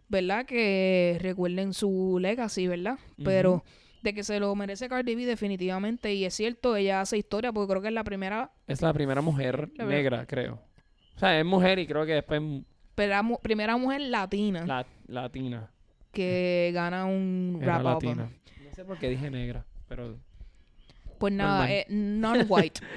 [0.08, 0.46] ¿verdad?
[0.46, 2.98] Que recuerden su legacy, ¿verdad?
[3.24, 3.64] Pero
[4.02, 7.70] de que se lo merece Cardi B definitivamente y es cierto, ella hace historia porque
[7.72, 10.60] creo que es la primera, Es la primera mujer La negra, creo.
[11.20, 12.42] O sea, es mujer y creo que después
[12.96, 15.70] primera, mu- primera mujer latina la, latina.
[16.14, 18.30] que gana un Era rap latina.
[18.64, 20.16] No sé por qué dije negra, pero
[21.18, 22.80] Pues nada, eh, non-white.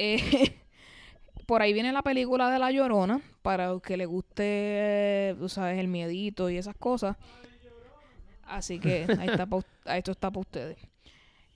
[0.00, 0.54] Eh,
[1.46, 5.76] por ahí viene la película de La Llorona, para los que le guste, tú sabes,
[5.78, 7.16] el miedito y esas cosas.
[8.44, 9.58] Así que ahí está pa
[9.96, 10.78] esto está para ustedes.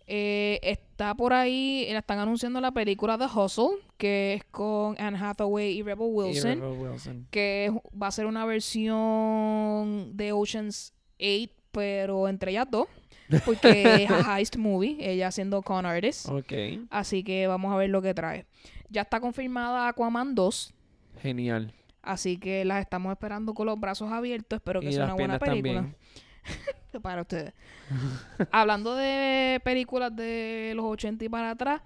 [0.06, 5.18] Eh, está por ahí, eh, están anunciando la película The Hustle, que es con Anne
[5.18, 7.26] Hathaway y Rebel y Wilson, Rebel Wilson.
[7.30, 12.86] que va a ser una versión de Ocean's 8, pero entre ellas dos,
[13.44, 16.28] porque es a heist movie, ella siendo con artist.
[16.90, 18.46] Así que vamos a ver lo que trae.
[18.90, 20.74] Ya está confirmada Aquaman 2.
[21.20, 21.72] genial.
[22.02, 24.56] Así que las estamos esperando con los brazos abiertos.
[24.56, 25.74] Espero que y sea una buena película.
[25.74, 25.96] también.
[27.02, 27.52] para ustedes.
[28.50, 31.82] Hablando de películas de los 80 y para atrás,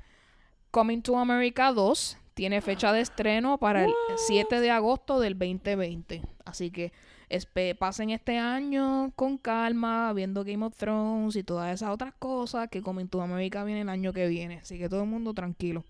[0.71, 6.23] Coming to America 2 tiene fecha de estreno para el 7 de agosto del 2020.
[6.45, 6.93] Así que
[7.31, 12.69] espe- pasen este año con calma, viendo Game of Thrones y todas esas otras cosas,
[12.69, 14.59] que Coming to America viene el año que viene.
[14.59, 15.85] Así que todo el mundo tranquilo.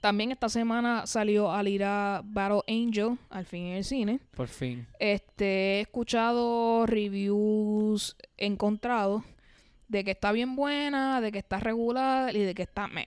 [0.00, 4.20] También esta semana salió Alira Battle Angel, al fin en el cine.
[4.36, 4.86] Por fin.
[4.98, 9.22] Este, he escuchado reviews encontrados
[9.88, 13.06] de que está bien buena, de que está regular y de que está meh.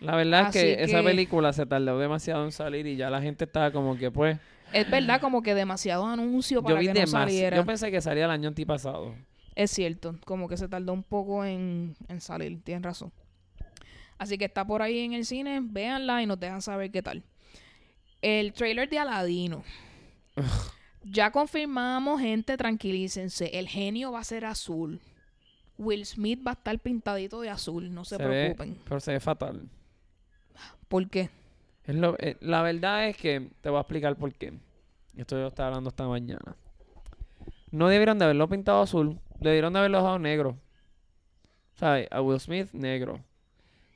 [0.00, 3.44] La verdad es que, esa película se tardó demasiado en salir y ya la gente
[3.44, 4.38] estaba como que pues...
[4.72, 7.56] Es verdad como que demasiado anuncio para Yo vi que no saliera.
[7.56, 9.14] Yo pensé que salía el año antipasado.
[9.54, 13.12] Es cierto, como que se tardó un poco en, en salir, tienes razón.
[14.18, 17.22] Así que está por ahí en el cine, véanla y nos dejan saber qué tal.
[18.20, 19.64] El trailer de Aladino.
[21.04, 23.46] ya confirmamos, gente, tranquilícense.
[23.58, 25.00] El genio va a ser azul.
[25.78, 28.78] Will Smith va a estar pintadito de azul, no se, ve, preocupen.
[28.84, 29.68] pero se ve fatal.
[30.86, 31.30] ¿Por qué?
[31.84, 34.52] Es lo- eh, la verdad es que te voy a explicar por qué.
[35.16, 36.56] Esto yo estaba hablando esta mañana.
[37.72, 39.18] No debieron de haberlo pintado azul.
[39.40, 40.56] Debieron de haberlo dejado negro.
[41.74, 42.06] ¿Sabes?
[42.12, 43.18] A Will Smith, negro.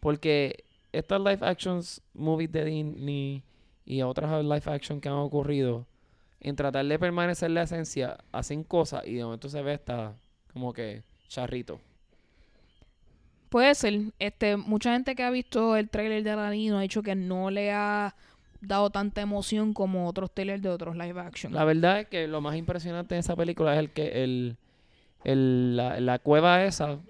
[0.06, 3.42] Porque estas live actions movies de Disney
[3.84, 5.84] y otras live action que han ocurrido,
[6.38, 10.14] en tratar de permanecer la esencia, hacen cosas y de momento se ve esta
[10.52, 11.80] como que charrito.
[13.48, 13.98] Puede ser.
[14.20, 17.72] Este, mucha gente que ha visto el trailer de Aladino ha dicho que no le
[17.72, 18.14] ha
[18.60, 21.52] dado tanta emoción como otros trailers de otros live action.
[21.52, 24.56] La verdad es que lo más impresionante de esa película es el que el,
[25.24, 27.00] el- la, la cueva esa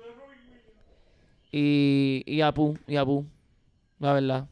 [1.52, 3.24] y, y Apu, y Apu,
[3.98, 4.48] la verdad.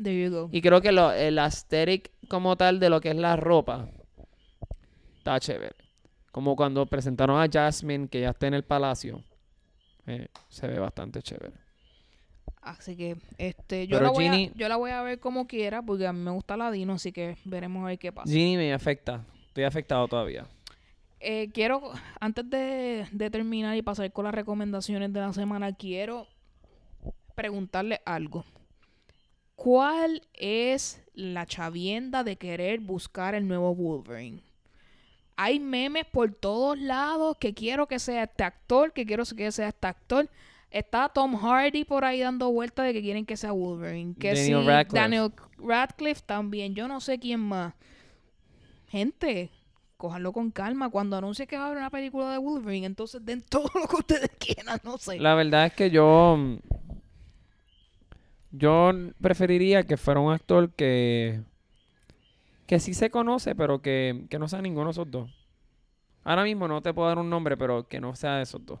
[0.00, 0.48] There you go.
[0.52, 3.88] Y creo que lo, el aesthetic como tal de lo que es la ropa
[5.18, 5.74] está chévere.
[6.32, 9.22] Como cuando presentaron a Jasmine, que ya está en el palacio.
[10.06, 11.52] Eh, se ve bastante chévere.
[12.60, 15.46] Así que este, yo, Pero la voy Ginny- a, yo la voy a ver como
[15.46, 18.30] quiera porque a mí me gusta Ladino, así que veremos a ver qué pasa.
[18.30, 19.24] Ginny me afecta.
[19.48, 20.46] Estoy afectado todavía.
[21.26, 26.26] Eh, quiero, antes de, de terminar y pasar con las recomendaciones de la semana, quiero
[27.34, 28.44] preguntarle algo.
[29.56, 34.42] ¿Cuál es la chavienda de querer buscar el nuevo Wolverine?
[35.36, 39.68] Hay memes por todos lados que quiero que sea este actor, que quiero que sea
[39.68, 40.28] este actor.
[40.70, 44.14] Está Tom Hardy por ahí dando vueltas de que quieren que sea Wolverine.
[44.14, 45.00] Que Daniel sí, Radcliffe.
[45.00, 46.74] Daniel Radcliffe también.
[46.74, 47.72] Yo no sé quién más.
[48.88, 49.50] Gente,
[50.04, 50.90] cójanlo con calma.
[50.90, 53.96] Cuando anuncie que va a haber una película de Wolverine, entonces den todo lo que
[53.96, 55.18] ustedes quieran, no sé.
[55.18, 56.38] La verdad es que yo.
[58.50, 61.40] Yo preferiría que fuera un actor que.
[62.66, 65.30] Que sí se conoce, pero que, que no sea ninguno de esos dos.
[66.22, 68.80] Ahora mismo no te puedo dar un nombre, pero que no sea de esos dos.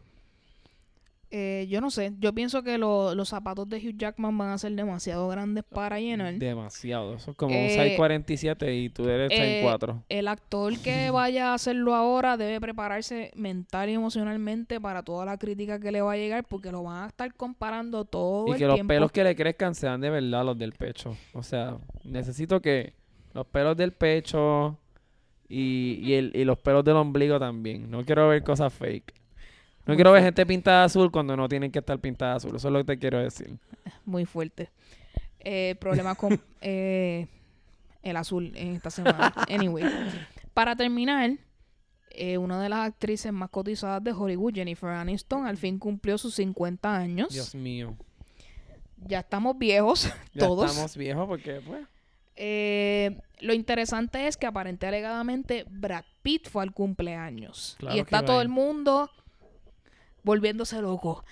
[1.36, 2.12] Eh, yo no sé.
[2.20, 5.98] Yo pienso que lo- los zapatos de Hugh Jackman van a ser demasiado grandes para
[5.98, 6.34] llenar.
[6.34, 7.14] Demasiado.
[7.16, 10.04] Eso es como un Eh, 647 y tú eres eh, 64.
[10.08, 15.36] El actor que vaya a hacerlo ahora debe prepararse mental y emocionalmente para toda la
[15.36, 18.58] crítica que le va a llegar porque lo van a estar comparando todo Y el
[18.58, 18.88] que los tiempo.
[18.94, 21.16] pelos que le crezcan sean de verdad los del pecho.
[21.32, 22.92] O sea, necesito que
[23.32, 24.78] los pelos del pecho
[25.48, 27.90] y, y, el, y los pelos del ombligo también.
[27.90, 29.12] No quiero ver cosas fake.
[29.86, 32.56] No Muy quiero ver gente pintada azul cuando no tienen que estar pintada azul.
[32.56, 33.58] Eso es lo que te quiero decir.
[34.06, 34.70] Muy fuerte.
[35.40, 37.26] Eh, problemas con eh,
[38.02, 39.32] el azul en esta semana.
[39.48, 39.84] Anyway.
[40.54, 41.32] Para terminar,
[42.10, 46.34] eh, una de las actrices más cotizadas de Hollywood, Jennifer Aniston, al fin cumplió sus
[46.36, 47.28] 50 años.
[47.30, 47.96] Dios mío.
[48.96, 50.70] Ya estamos viejos, Ya todos.
[50.70, 51.86] estamos viejos porque, pues...
[52.36, 57.76] Eh, lo interesante es que aparente alegadamente Brad Pitt fue al cumpleaños.
[57.78, 59.08] Claro y está todo el mundo
[60.24, 61.24] volviéndose loco.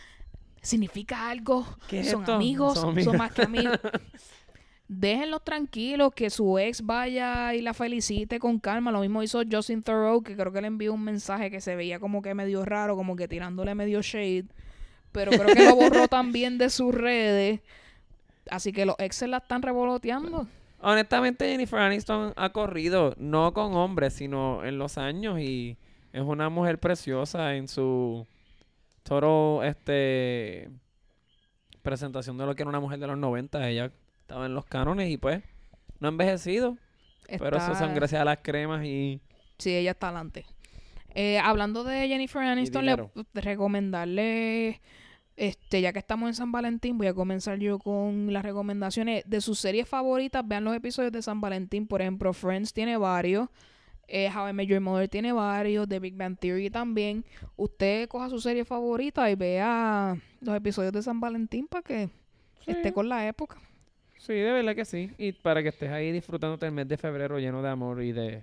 [0.60, 1.66] ¿Significa algo?
[1.88, 2.34] ¿Qué es ¿Son esto?
[2.34, 2.74] amigos?
[2.74, 3.16] Son ¿Son, amigos.
[3.16, 3.80] más que amigos?
[4.88, 8.92] Déjenlos tranquilos, que su ex vaya y la felicite con calma.
[8.92, 11.98] Lo mismo hizo Justin Thoreau, que creo que le envió un mensaje que se veía
[11.98, 14.46] como que medio raro, como que tirándole medio shade.
[15.10, 17.60] Pero creo que lo borró también de sus redes.
[18.50, 20.46] Así que los exes la están revoloteando.
[20.80, 25.76] Honestamente, Jennifer Aniston ha corrido, no con hombres, sino en los años y
[26.12, 28.26] es una mujer preciosa en su
[29.02, 30.70] todo este
[31.82, 33.68] presentación de lo que era una mujer de los 90.
[33.68, 35.42] Ella estaba en los cánones y pues
[35.98, 36.78] no ha envejecido,
[37.26, 39.20] pero eso son gracias a las cremas y
[39.62, 40.44] Sí, ella está adelante.
[41.14, 42.96] Eh, hablando de Jennifer Aniston, le
[43.34, 44.80] recomendarle,
[45.36, 49.40] este, ya que estamos en San Valentín, voy a comenzar yo con las recomendaciones de
[49.40, 50.42] sus series favoritas.
[50.46, 53.50] Vean los episodios de San Valentín, por ejemplo, Friends tiene varios.
[54.08, 57.24] Eh, How I Met Your Mother tiene varios, The Big Bang Theory también.
[57.56, 62.08] Usted coja su serie favorita y vea los episodios de San Valentín para que
[62.66, 63.58] esté con la época.
[64.18, 65.10] Sí, de verdad que sí.
[65.18, 68.42] Y para que estés ahí disfrutándote el mes de febrero lleno de amor y de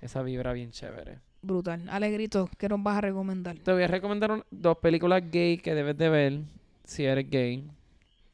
[0.00, 1.18] esa vibra bien chévere.
[1.42, 1.88] Brutal.
[1.90, 3.56] Alegrito, ¿qué nos vas a recomendar?
[3.58, 6.40] Te voy a recomendar un- dos películas gay que debes de ver
[6.84, 7.68] si eres gay.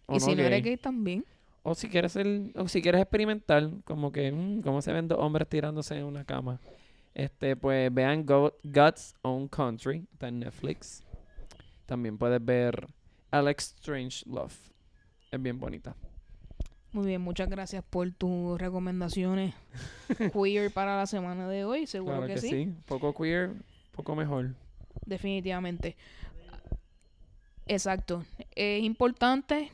[0.07, 1.25] o y si no eres gay también.
[1.71, 5.19] O si quieres ser, o si quieres experimentar, como que mm, cómo se ven dos
[5.19, 6.61] hombres tirándose en una cama.
[7.15, 11.03] Este, pues vean Go- God's Own Country, está en Netflix.
[11.87, 12.87] También puedes ver
[13.31, 14.57] Alex Strange Love.
[15.31, 15.95] Es bien bonita.
[16.93, 19.55] Muy bien, muchas gracias por tus recomendaciones
[20.33, 21.87] queer para la semana de hoy.
[21.87, 22.49] Seguro Claro que, que, sí.
[22.49, 22.73] sí.
[22.87, 23.53] Poco queer,
[23.93, 24.55] poco mejor.
[25.05, 25.97] Definitivamente.
[27.67, 28.25] Exacto.
[28.55, 29.71] Es importante.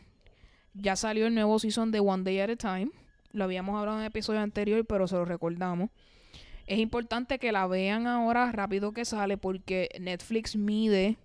[0.74, 2.90] Ya salió el nuevo season de One Day at a Time.
[3.32, 5.90] Lo habíamos hablado en el episodio anterior, pero se lo recordamos.
[6.66, 11.16] Es importante que la vean ahora rápido que sale porque Netflix mide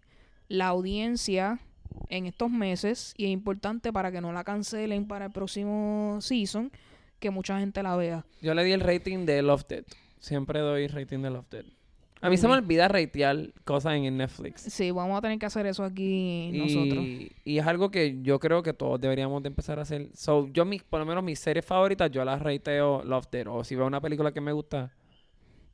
[0.48, 1.60] la audiencia
[2.10, 6.72] en estos meses y es importante para que no la cancelen para el próximo season
[7.20, 8.26] que mucha gente la vea.
[8.42, 9.84] Yo le di el rating de Love Dead.
[10.20, 11.66] Siempre doy rating de Love Dead.
[12.22, 14.62] A mí se me olvida ratear cosas en el Netflix.
[14.62, 17.06] Sí, vamos a tener que hacer eso aquí nosotros.
[17.46, 20.10] Y, es algo que yo creo que todos deberíamos de empezar a hacer.
[20.14, 23.48] So, yo, mis, por lo menos mis series favoritas, yo las rateo Love Dead.
[23.48, 24.94] O si veo una película que me gusta,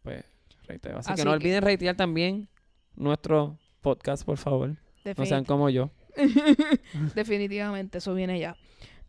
[0.03, 0.23] pues
[0.67, 0.99] rateo.
[0.99, 2.47] Así, Así que no que- olviden ratear también
[2.95, 4.75] nuestro podcast, por favor.
[5.17, 5.89] No sean como yo.
[7.15, 8.55] Definitivamente, eso viene ya.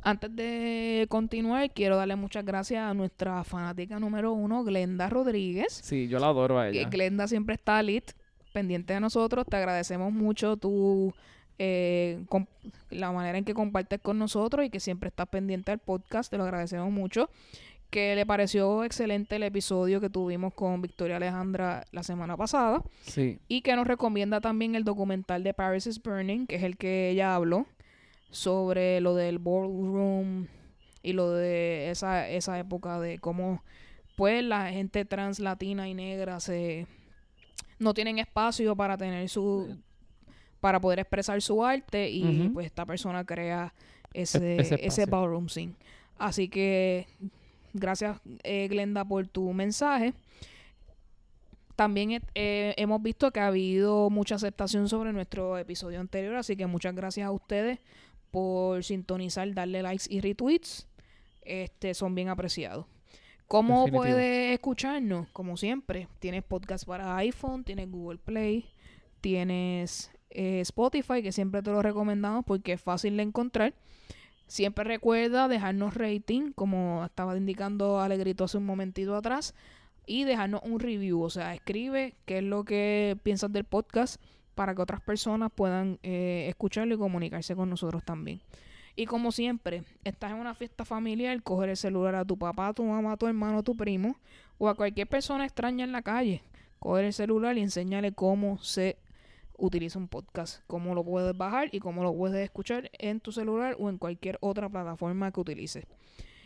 [0.02, 5.80] Antes de continuar, quiero darle muchas gracias a nuestra fanática número uno, Glenda Rodríguez.
[5.82, 6.88] Sí, yo la adoro a Que ella.
[6.88, 8.12] Glenda siempre está lit,
[8.52, 9.46] pendiente de nosotros.
[9.46, 11.12] Te agradecemos mucho tu
[11.58, 12.24] eh,
[12.90, 16.30] la manera en que compartes con nosotros y que siempre estás pendiente al podcast.
[16.30, 17.30] Te lo agradecemos mucho.
[17.90, 22.82] Que le pareció excelente el episodio que tuvimos con Victoria Alejandra la semana pasada.
[23.02, 23.38] Sí.
[23.48, 27.10] Y que nos recomienda también el documental de Paris is Burning, que es el que
[27.10, 27.66] ella habló
[28.30, 30.46] sobre lo del ballroom
[31.02, 33.62] y lo de esa, esa época de cómo
[34.16, 36.86] pues la gente trans latina y negra se
[37.78, 39.78] no tienen espacio para tener su
[40.60, 43.72] para poder expresar su arte y pues esta persona crea
[44.12, 45.06] ese, ese ese, espacio.
[45.06, 45.74] ballroom scene.
[46.18, 47.06] Así que
[47.72, 50.14] gracias eh, Glenda por tu mensaje.
[51.76, 56.66] También eh, hemos visto que ha habido mucha aceptación sobre nuestro episodio anterior, así que
[56.66, 57.78] muchas gracias a ustedes
[58.30, 60.86] por sintonizar, darle likes y retweets.
[61.42, 62.86] Este, son bien apreciados.
[63.48, 64.02] ¿Cómo Definitivo.
[64.02, 65.28] puedes escucharnos?
[65.32, 68.64] Como siempre, tienes podcast para iPhone, tienes Google Play,
[69.20, 73.74] tienes eh, Spotify, que siempre te lo recomendamos porque es fácil de encontrar.
[74.48, 79.54] Siempre recuerda dejarnos rating, como estaba indicando Alegrito hace un momentito atrás,
[80.06, 81.22] y dejarnos un review.
[81.22, 84.20] O sea, escribe qué es lo que piensas del podcast
[84.56, 88.40] para que otras personas puedan eh, escucharlo y comunicarse con nosotros también.
[88.96, 92.82] Y como siempre, estás en una fiesta familiar, coger el celular a tu papá, tu
[92.82, 94.16] mamá, tu hermano, tu primo
[94.56, 96.42] o a cualquier persona extraña en la calle.
[96.78, 98.96] Coger el celular y enseñarle cómo se
[99.58, 103.76] utiliza un podcast, cómo lo puedes bajar y cómo lo puedes escuchar en tu celular
[103.78, 105.84] o en cualquier otra plataforma que utilices.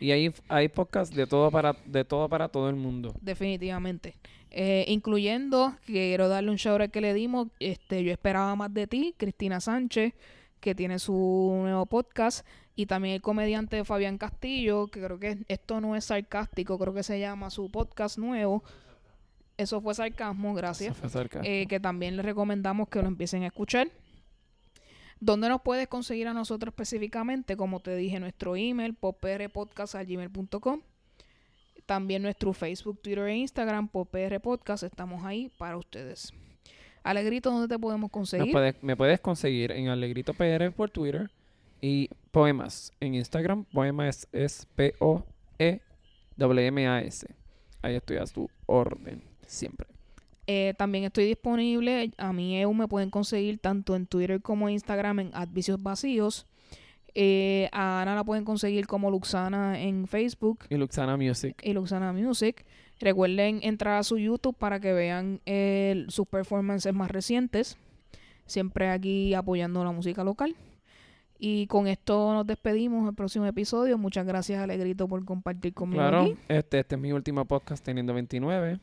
[0.01, 3.13] Y hay, hay podcasts de todo para, de todo para todo el mundo.
[3.21, 4.15] Definitivamente.
[4.49, 8.87] Eh, incluyendo, quiero darle un shout out que le dimos, este, yo esperaba más de
[8.87, 10.13] ti, Cristina Sánchez,
[10.59, 12.45] que tiene su nuevo podcast,
[12.75, 17.03] y también el comediante Fabián Castillo, que creo que esto no es sarcástico, creo que
[17.03, 18.63] se llama su podcast nuevo.
[19.55, 20.93] Eso fue sarcasmo, gracias.
[20.93, 21.47] Eso fue sarcasmo.
[21.47, 23.89] Eh, que también les recomendamos que lo empiecen a escuchar.
[25.21, 27.55] ¿Dónde nos puedes conseguir a nosotros específicamente?
[27.55, 30.81] Como te dije, nuestro email, poprpodcast.gmail.com.
[31.85, 34.83] También nuestro Facebook, Twitter e Instagram, poprpodcast.
[34.83, 36.33] Estamos ahí para ustedes.
[37.03, 38.51] Alegrito, ¿dónde te podemos conseguir?
[38.51, 41.29] puedes- me puedes conseguir en Alegrito PR por Twitter
[41.81, 43.65] y Poemas en Instagram.
[43.65, 45.81] Poemas es P-O-E-M-A-S.
[47.81, 49.87] Ahí estoy a tu orden, siempre.
[50.47, 52.11] Eh, también estoy disponible.
[52.17, 56.47] A mi EU me pueden conseguir tanto en Twitter como en Instagram en Advicios Vacíos.
[57.13, 60.59] Eh, a Ana la pueden conseguir como Luxana en Facebook.
[60.69, 61.61] Y Luxana Music.
[61.63, 62.65] y Luxana Music.
[62.99, 67.77] Recuerden entrar a su YouTube para que vean eh, sus performances más recientes.
[68.45, 70.55] Siempre aquí apoyando la música local.
[71.43, 73.97] Y con esto nos despedimos el próximo episodio.
[73.97, 76.35] Muchas gracias, Alegrito, por compartir conmigo Claro, aquí.
[76.47, 78.79] este, este es mi último podcast teniendo 29.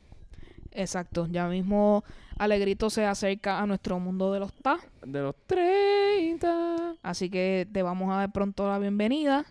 [0.73, 1.27] Exacto.
[1.31, 2.05] Ya mismo
[2.39, 4.79] Alegrito se acerca a nuestro mundo de los TA.
[5.05, 6.95] De los 30.
[7.03, 9.45] Así que te vamos a dar pronto la bienvenida.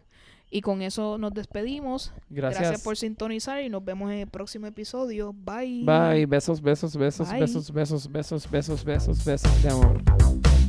[0.49, 2.13] Y con eso nos despedimos.
[2.29, 2.61] Gracias.
[2.61, 5.33] Gracias por sintonizar y nos vemos en el próximo episodio.
[5.33, 5.83] Bye.
[5.83, 6.25] Bye.
[6.25, 7.41] Besos, besos, besos, Bye.
[7.41, 10.66] besos, besos, besos, besos, besos, besos de amor.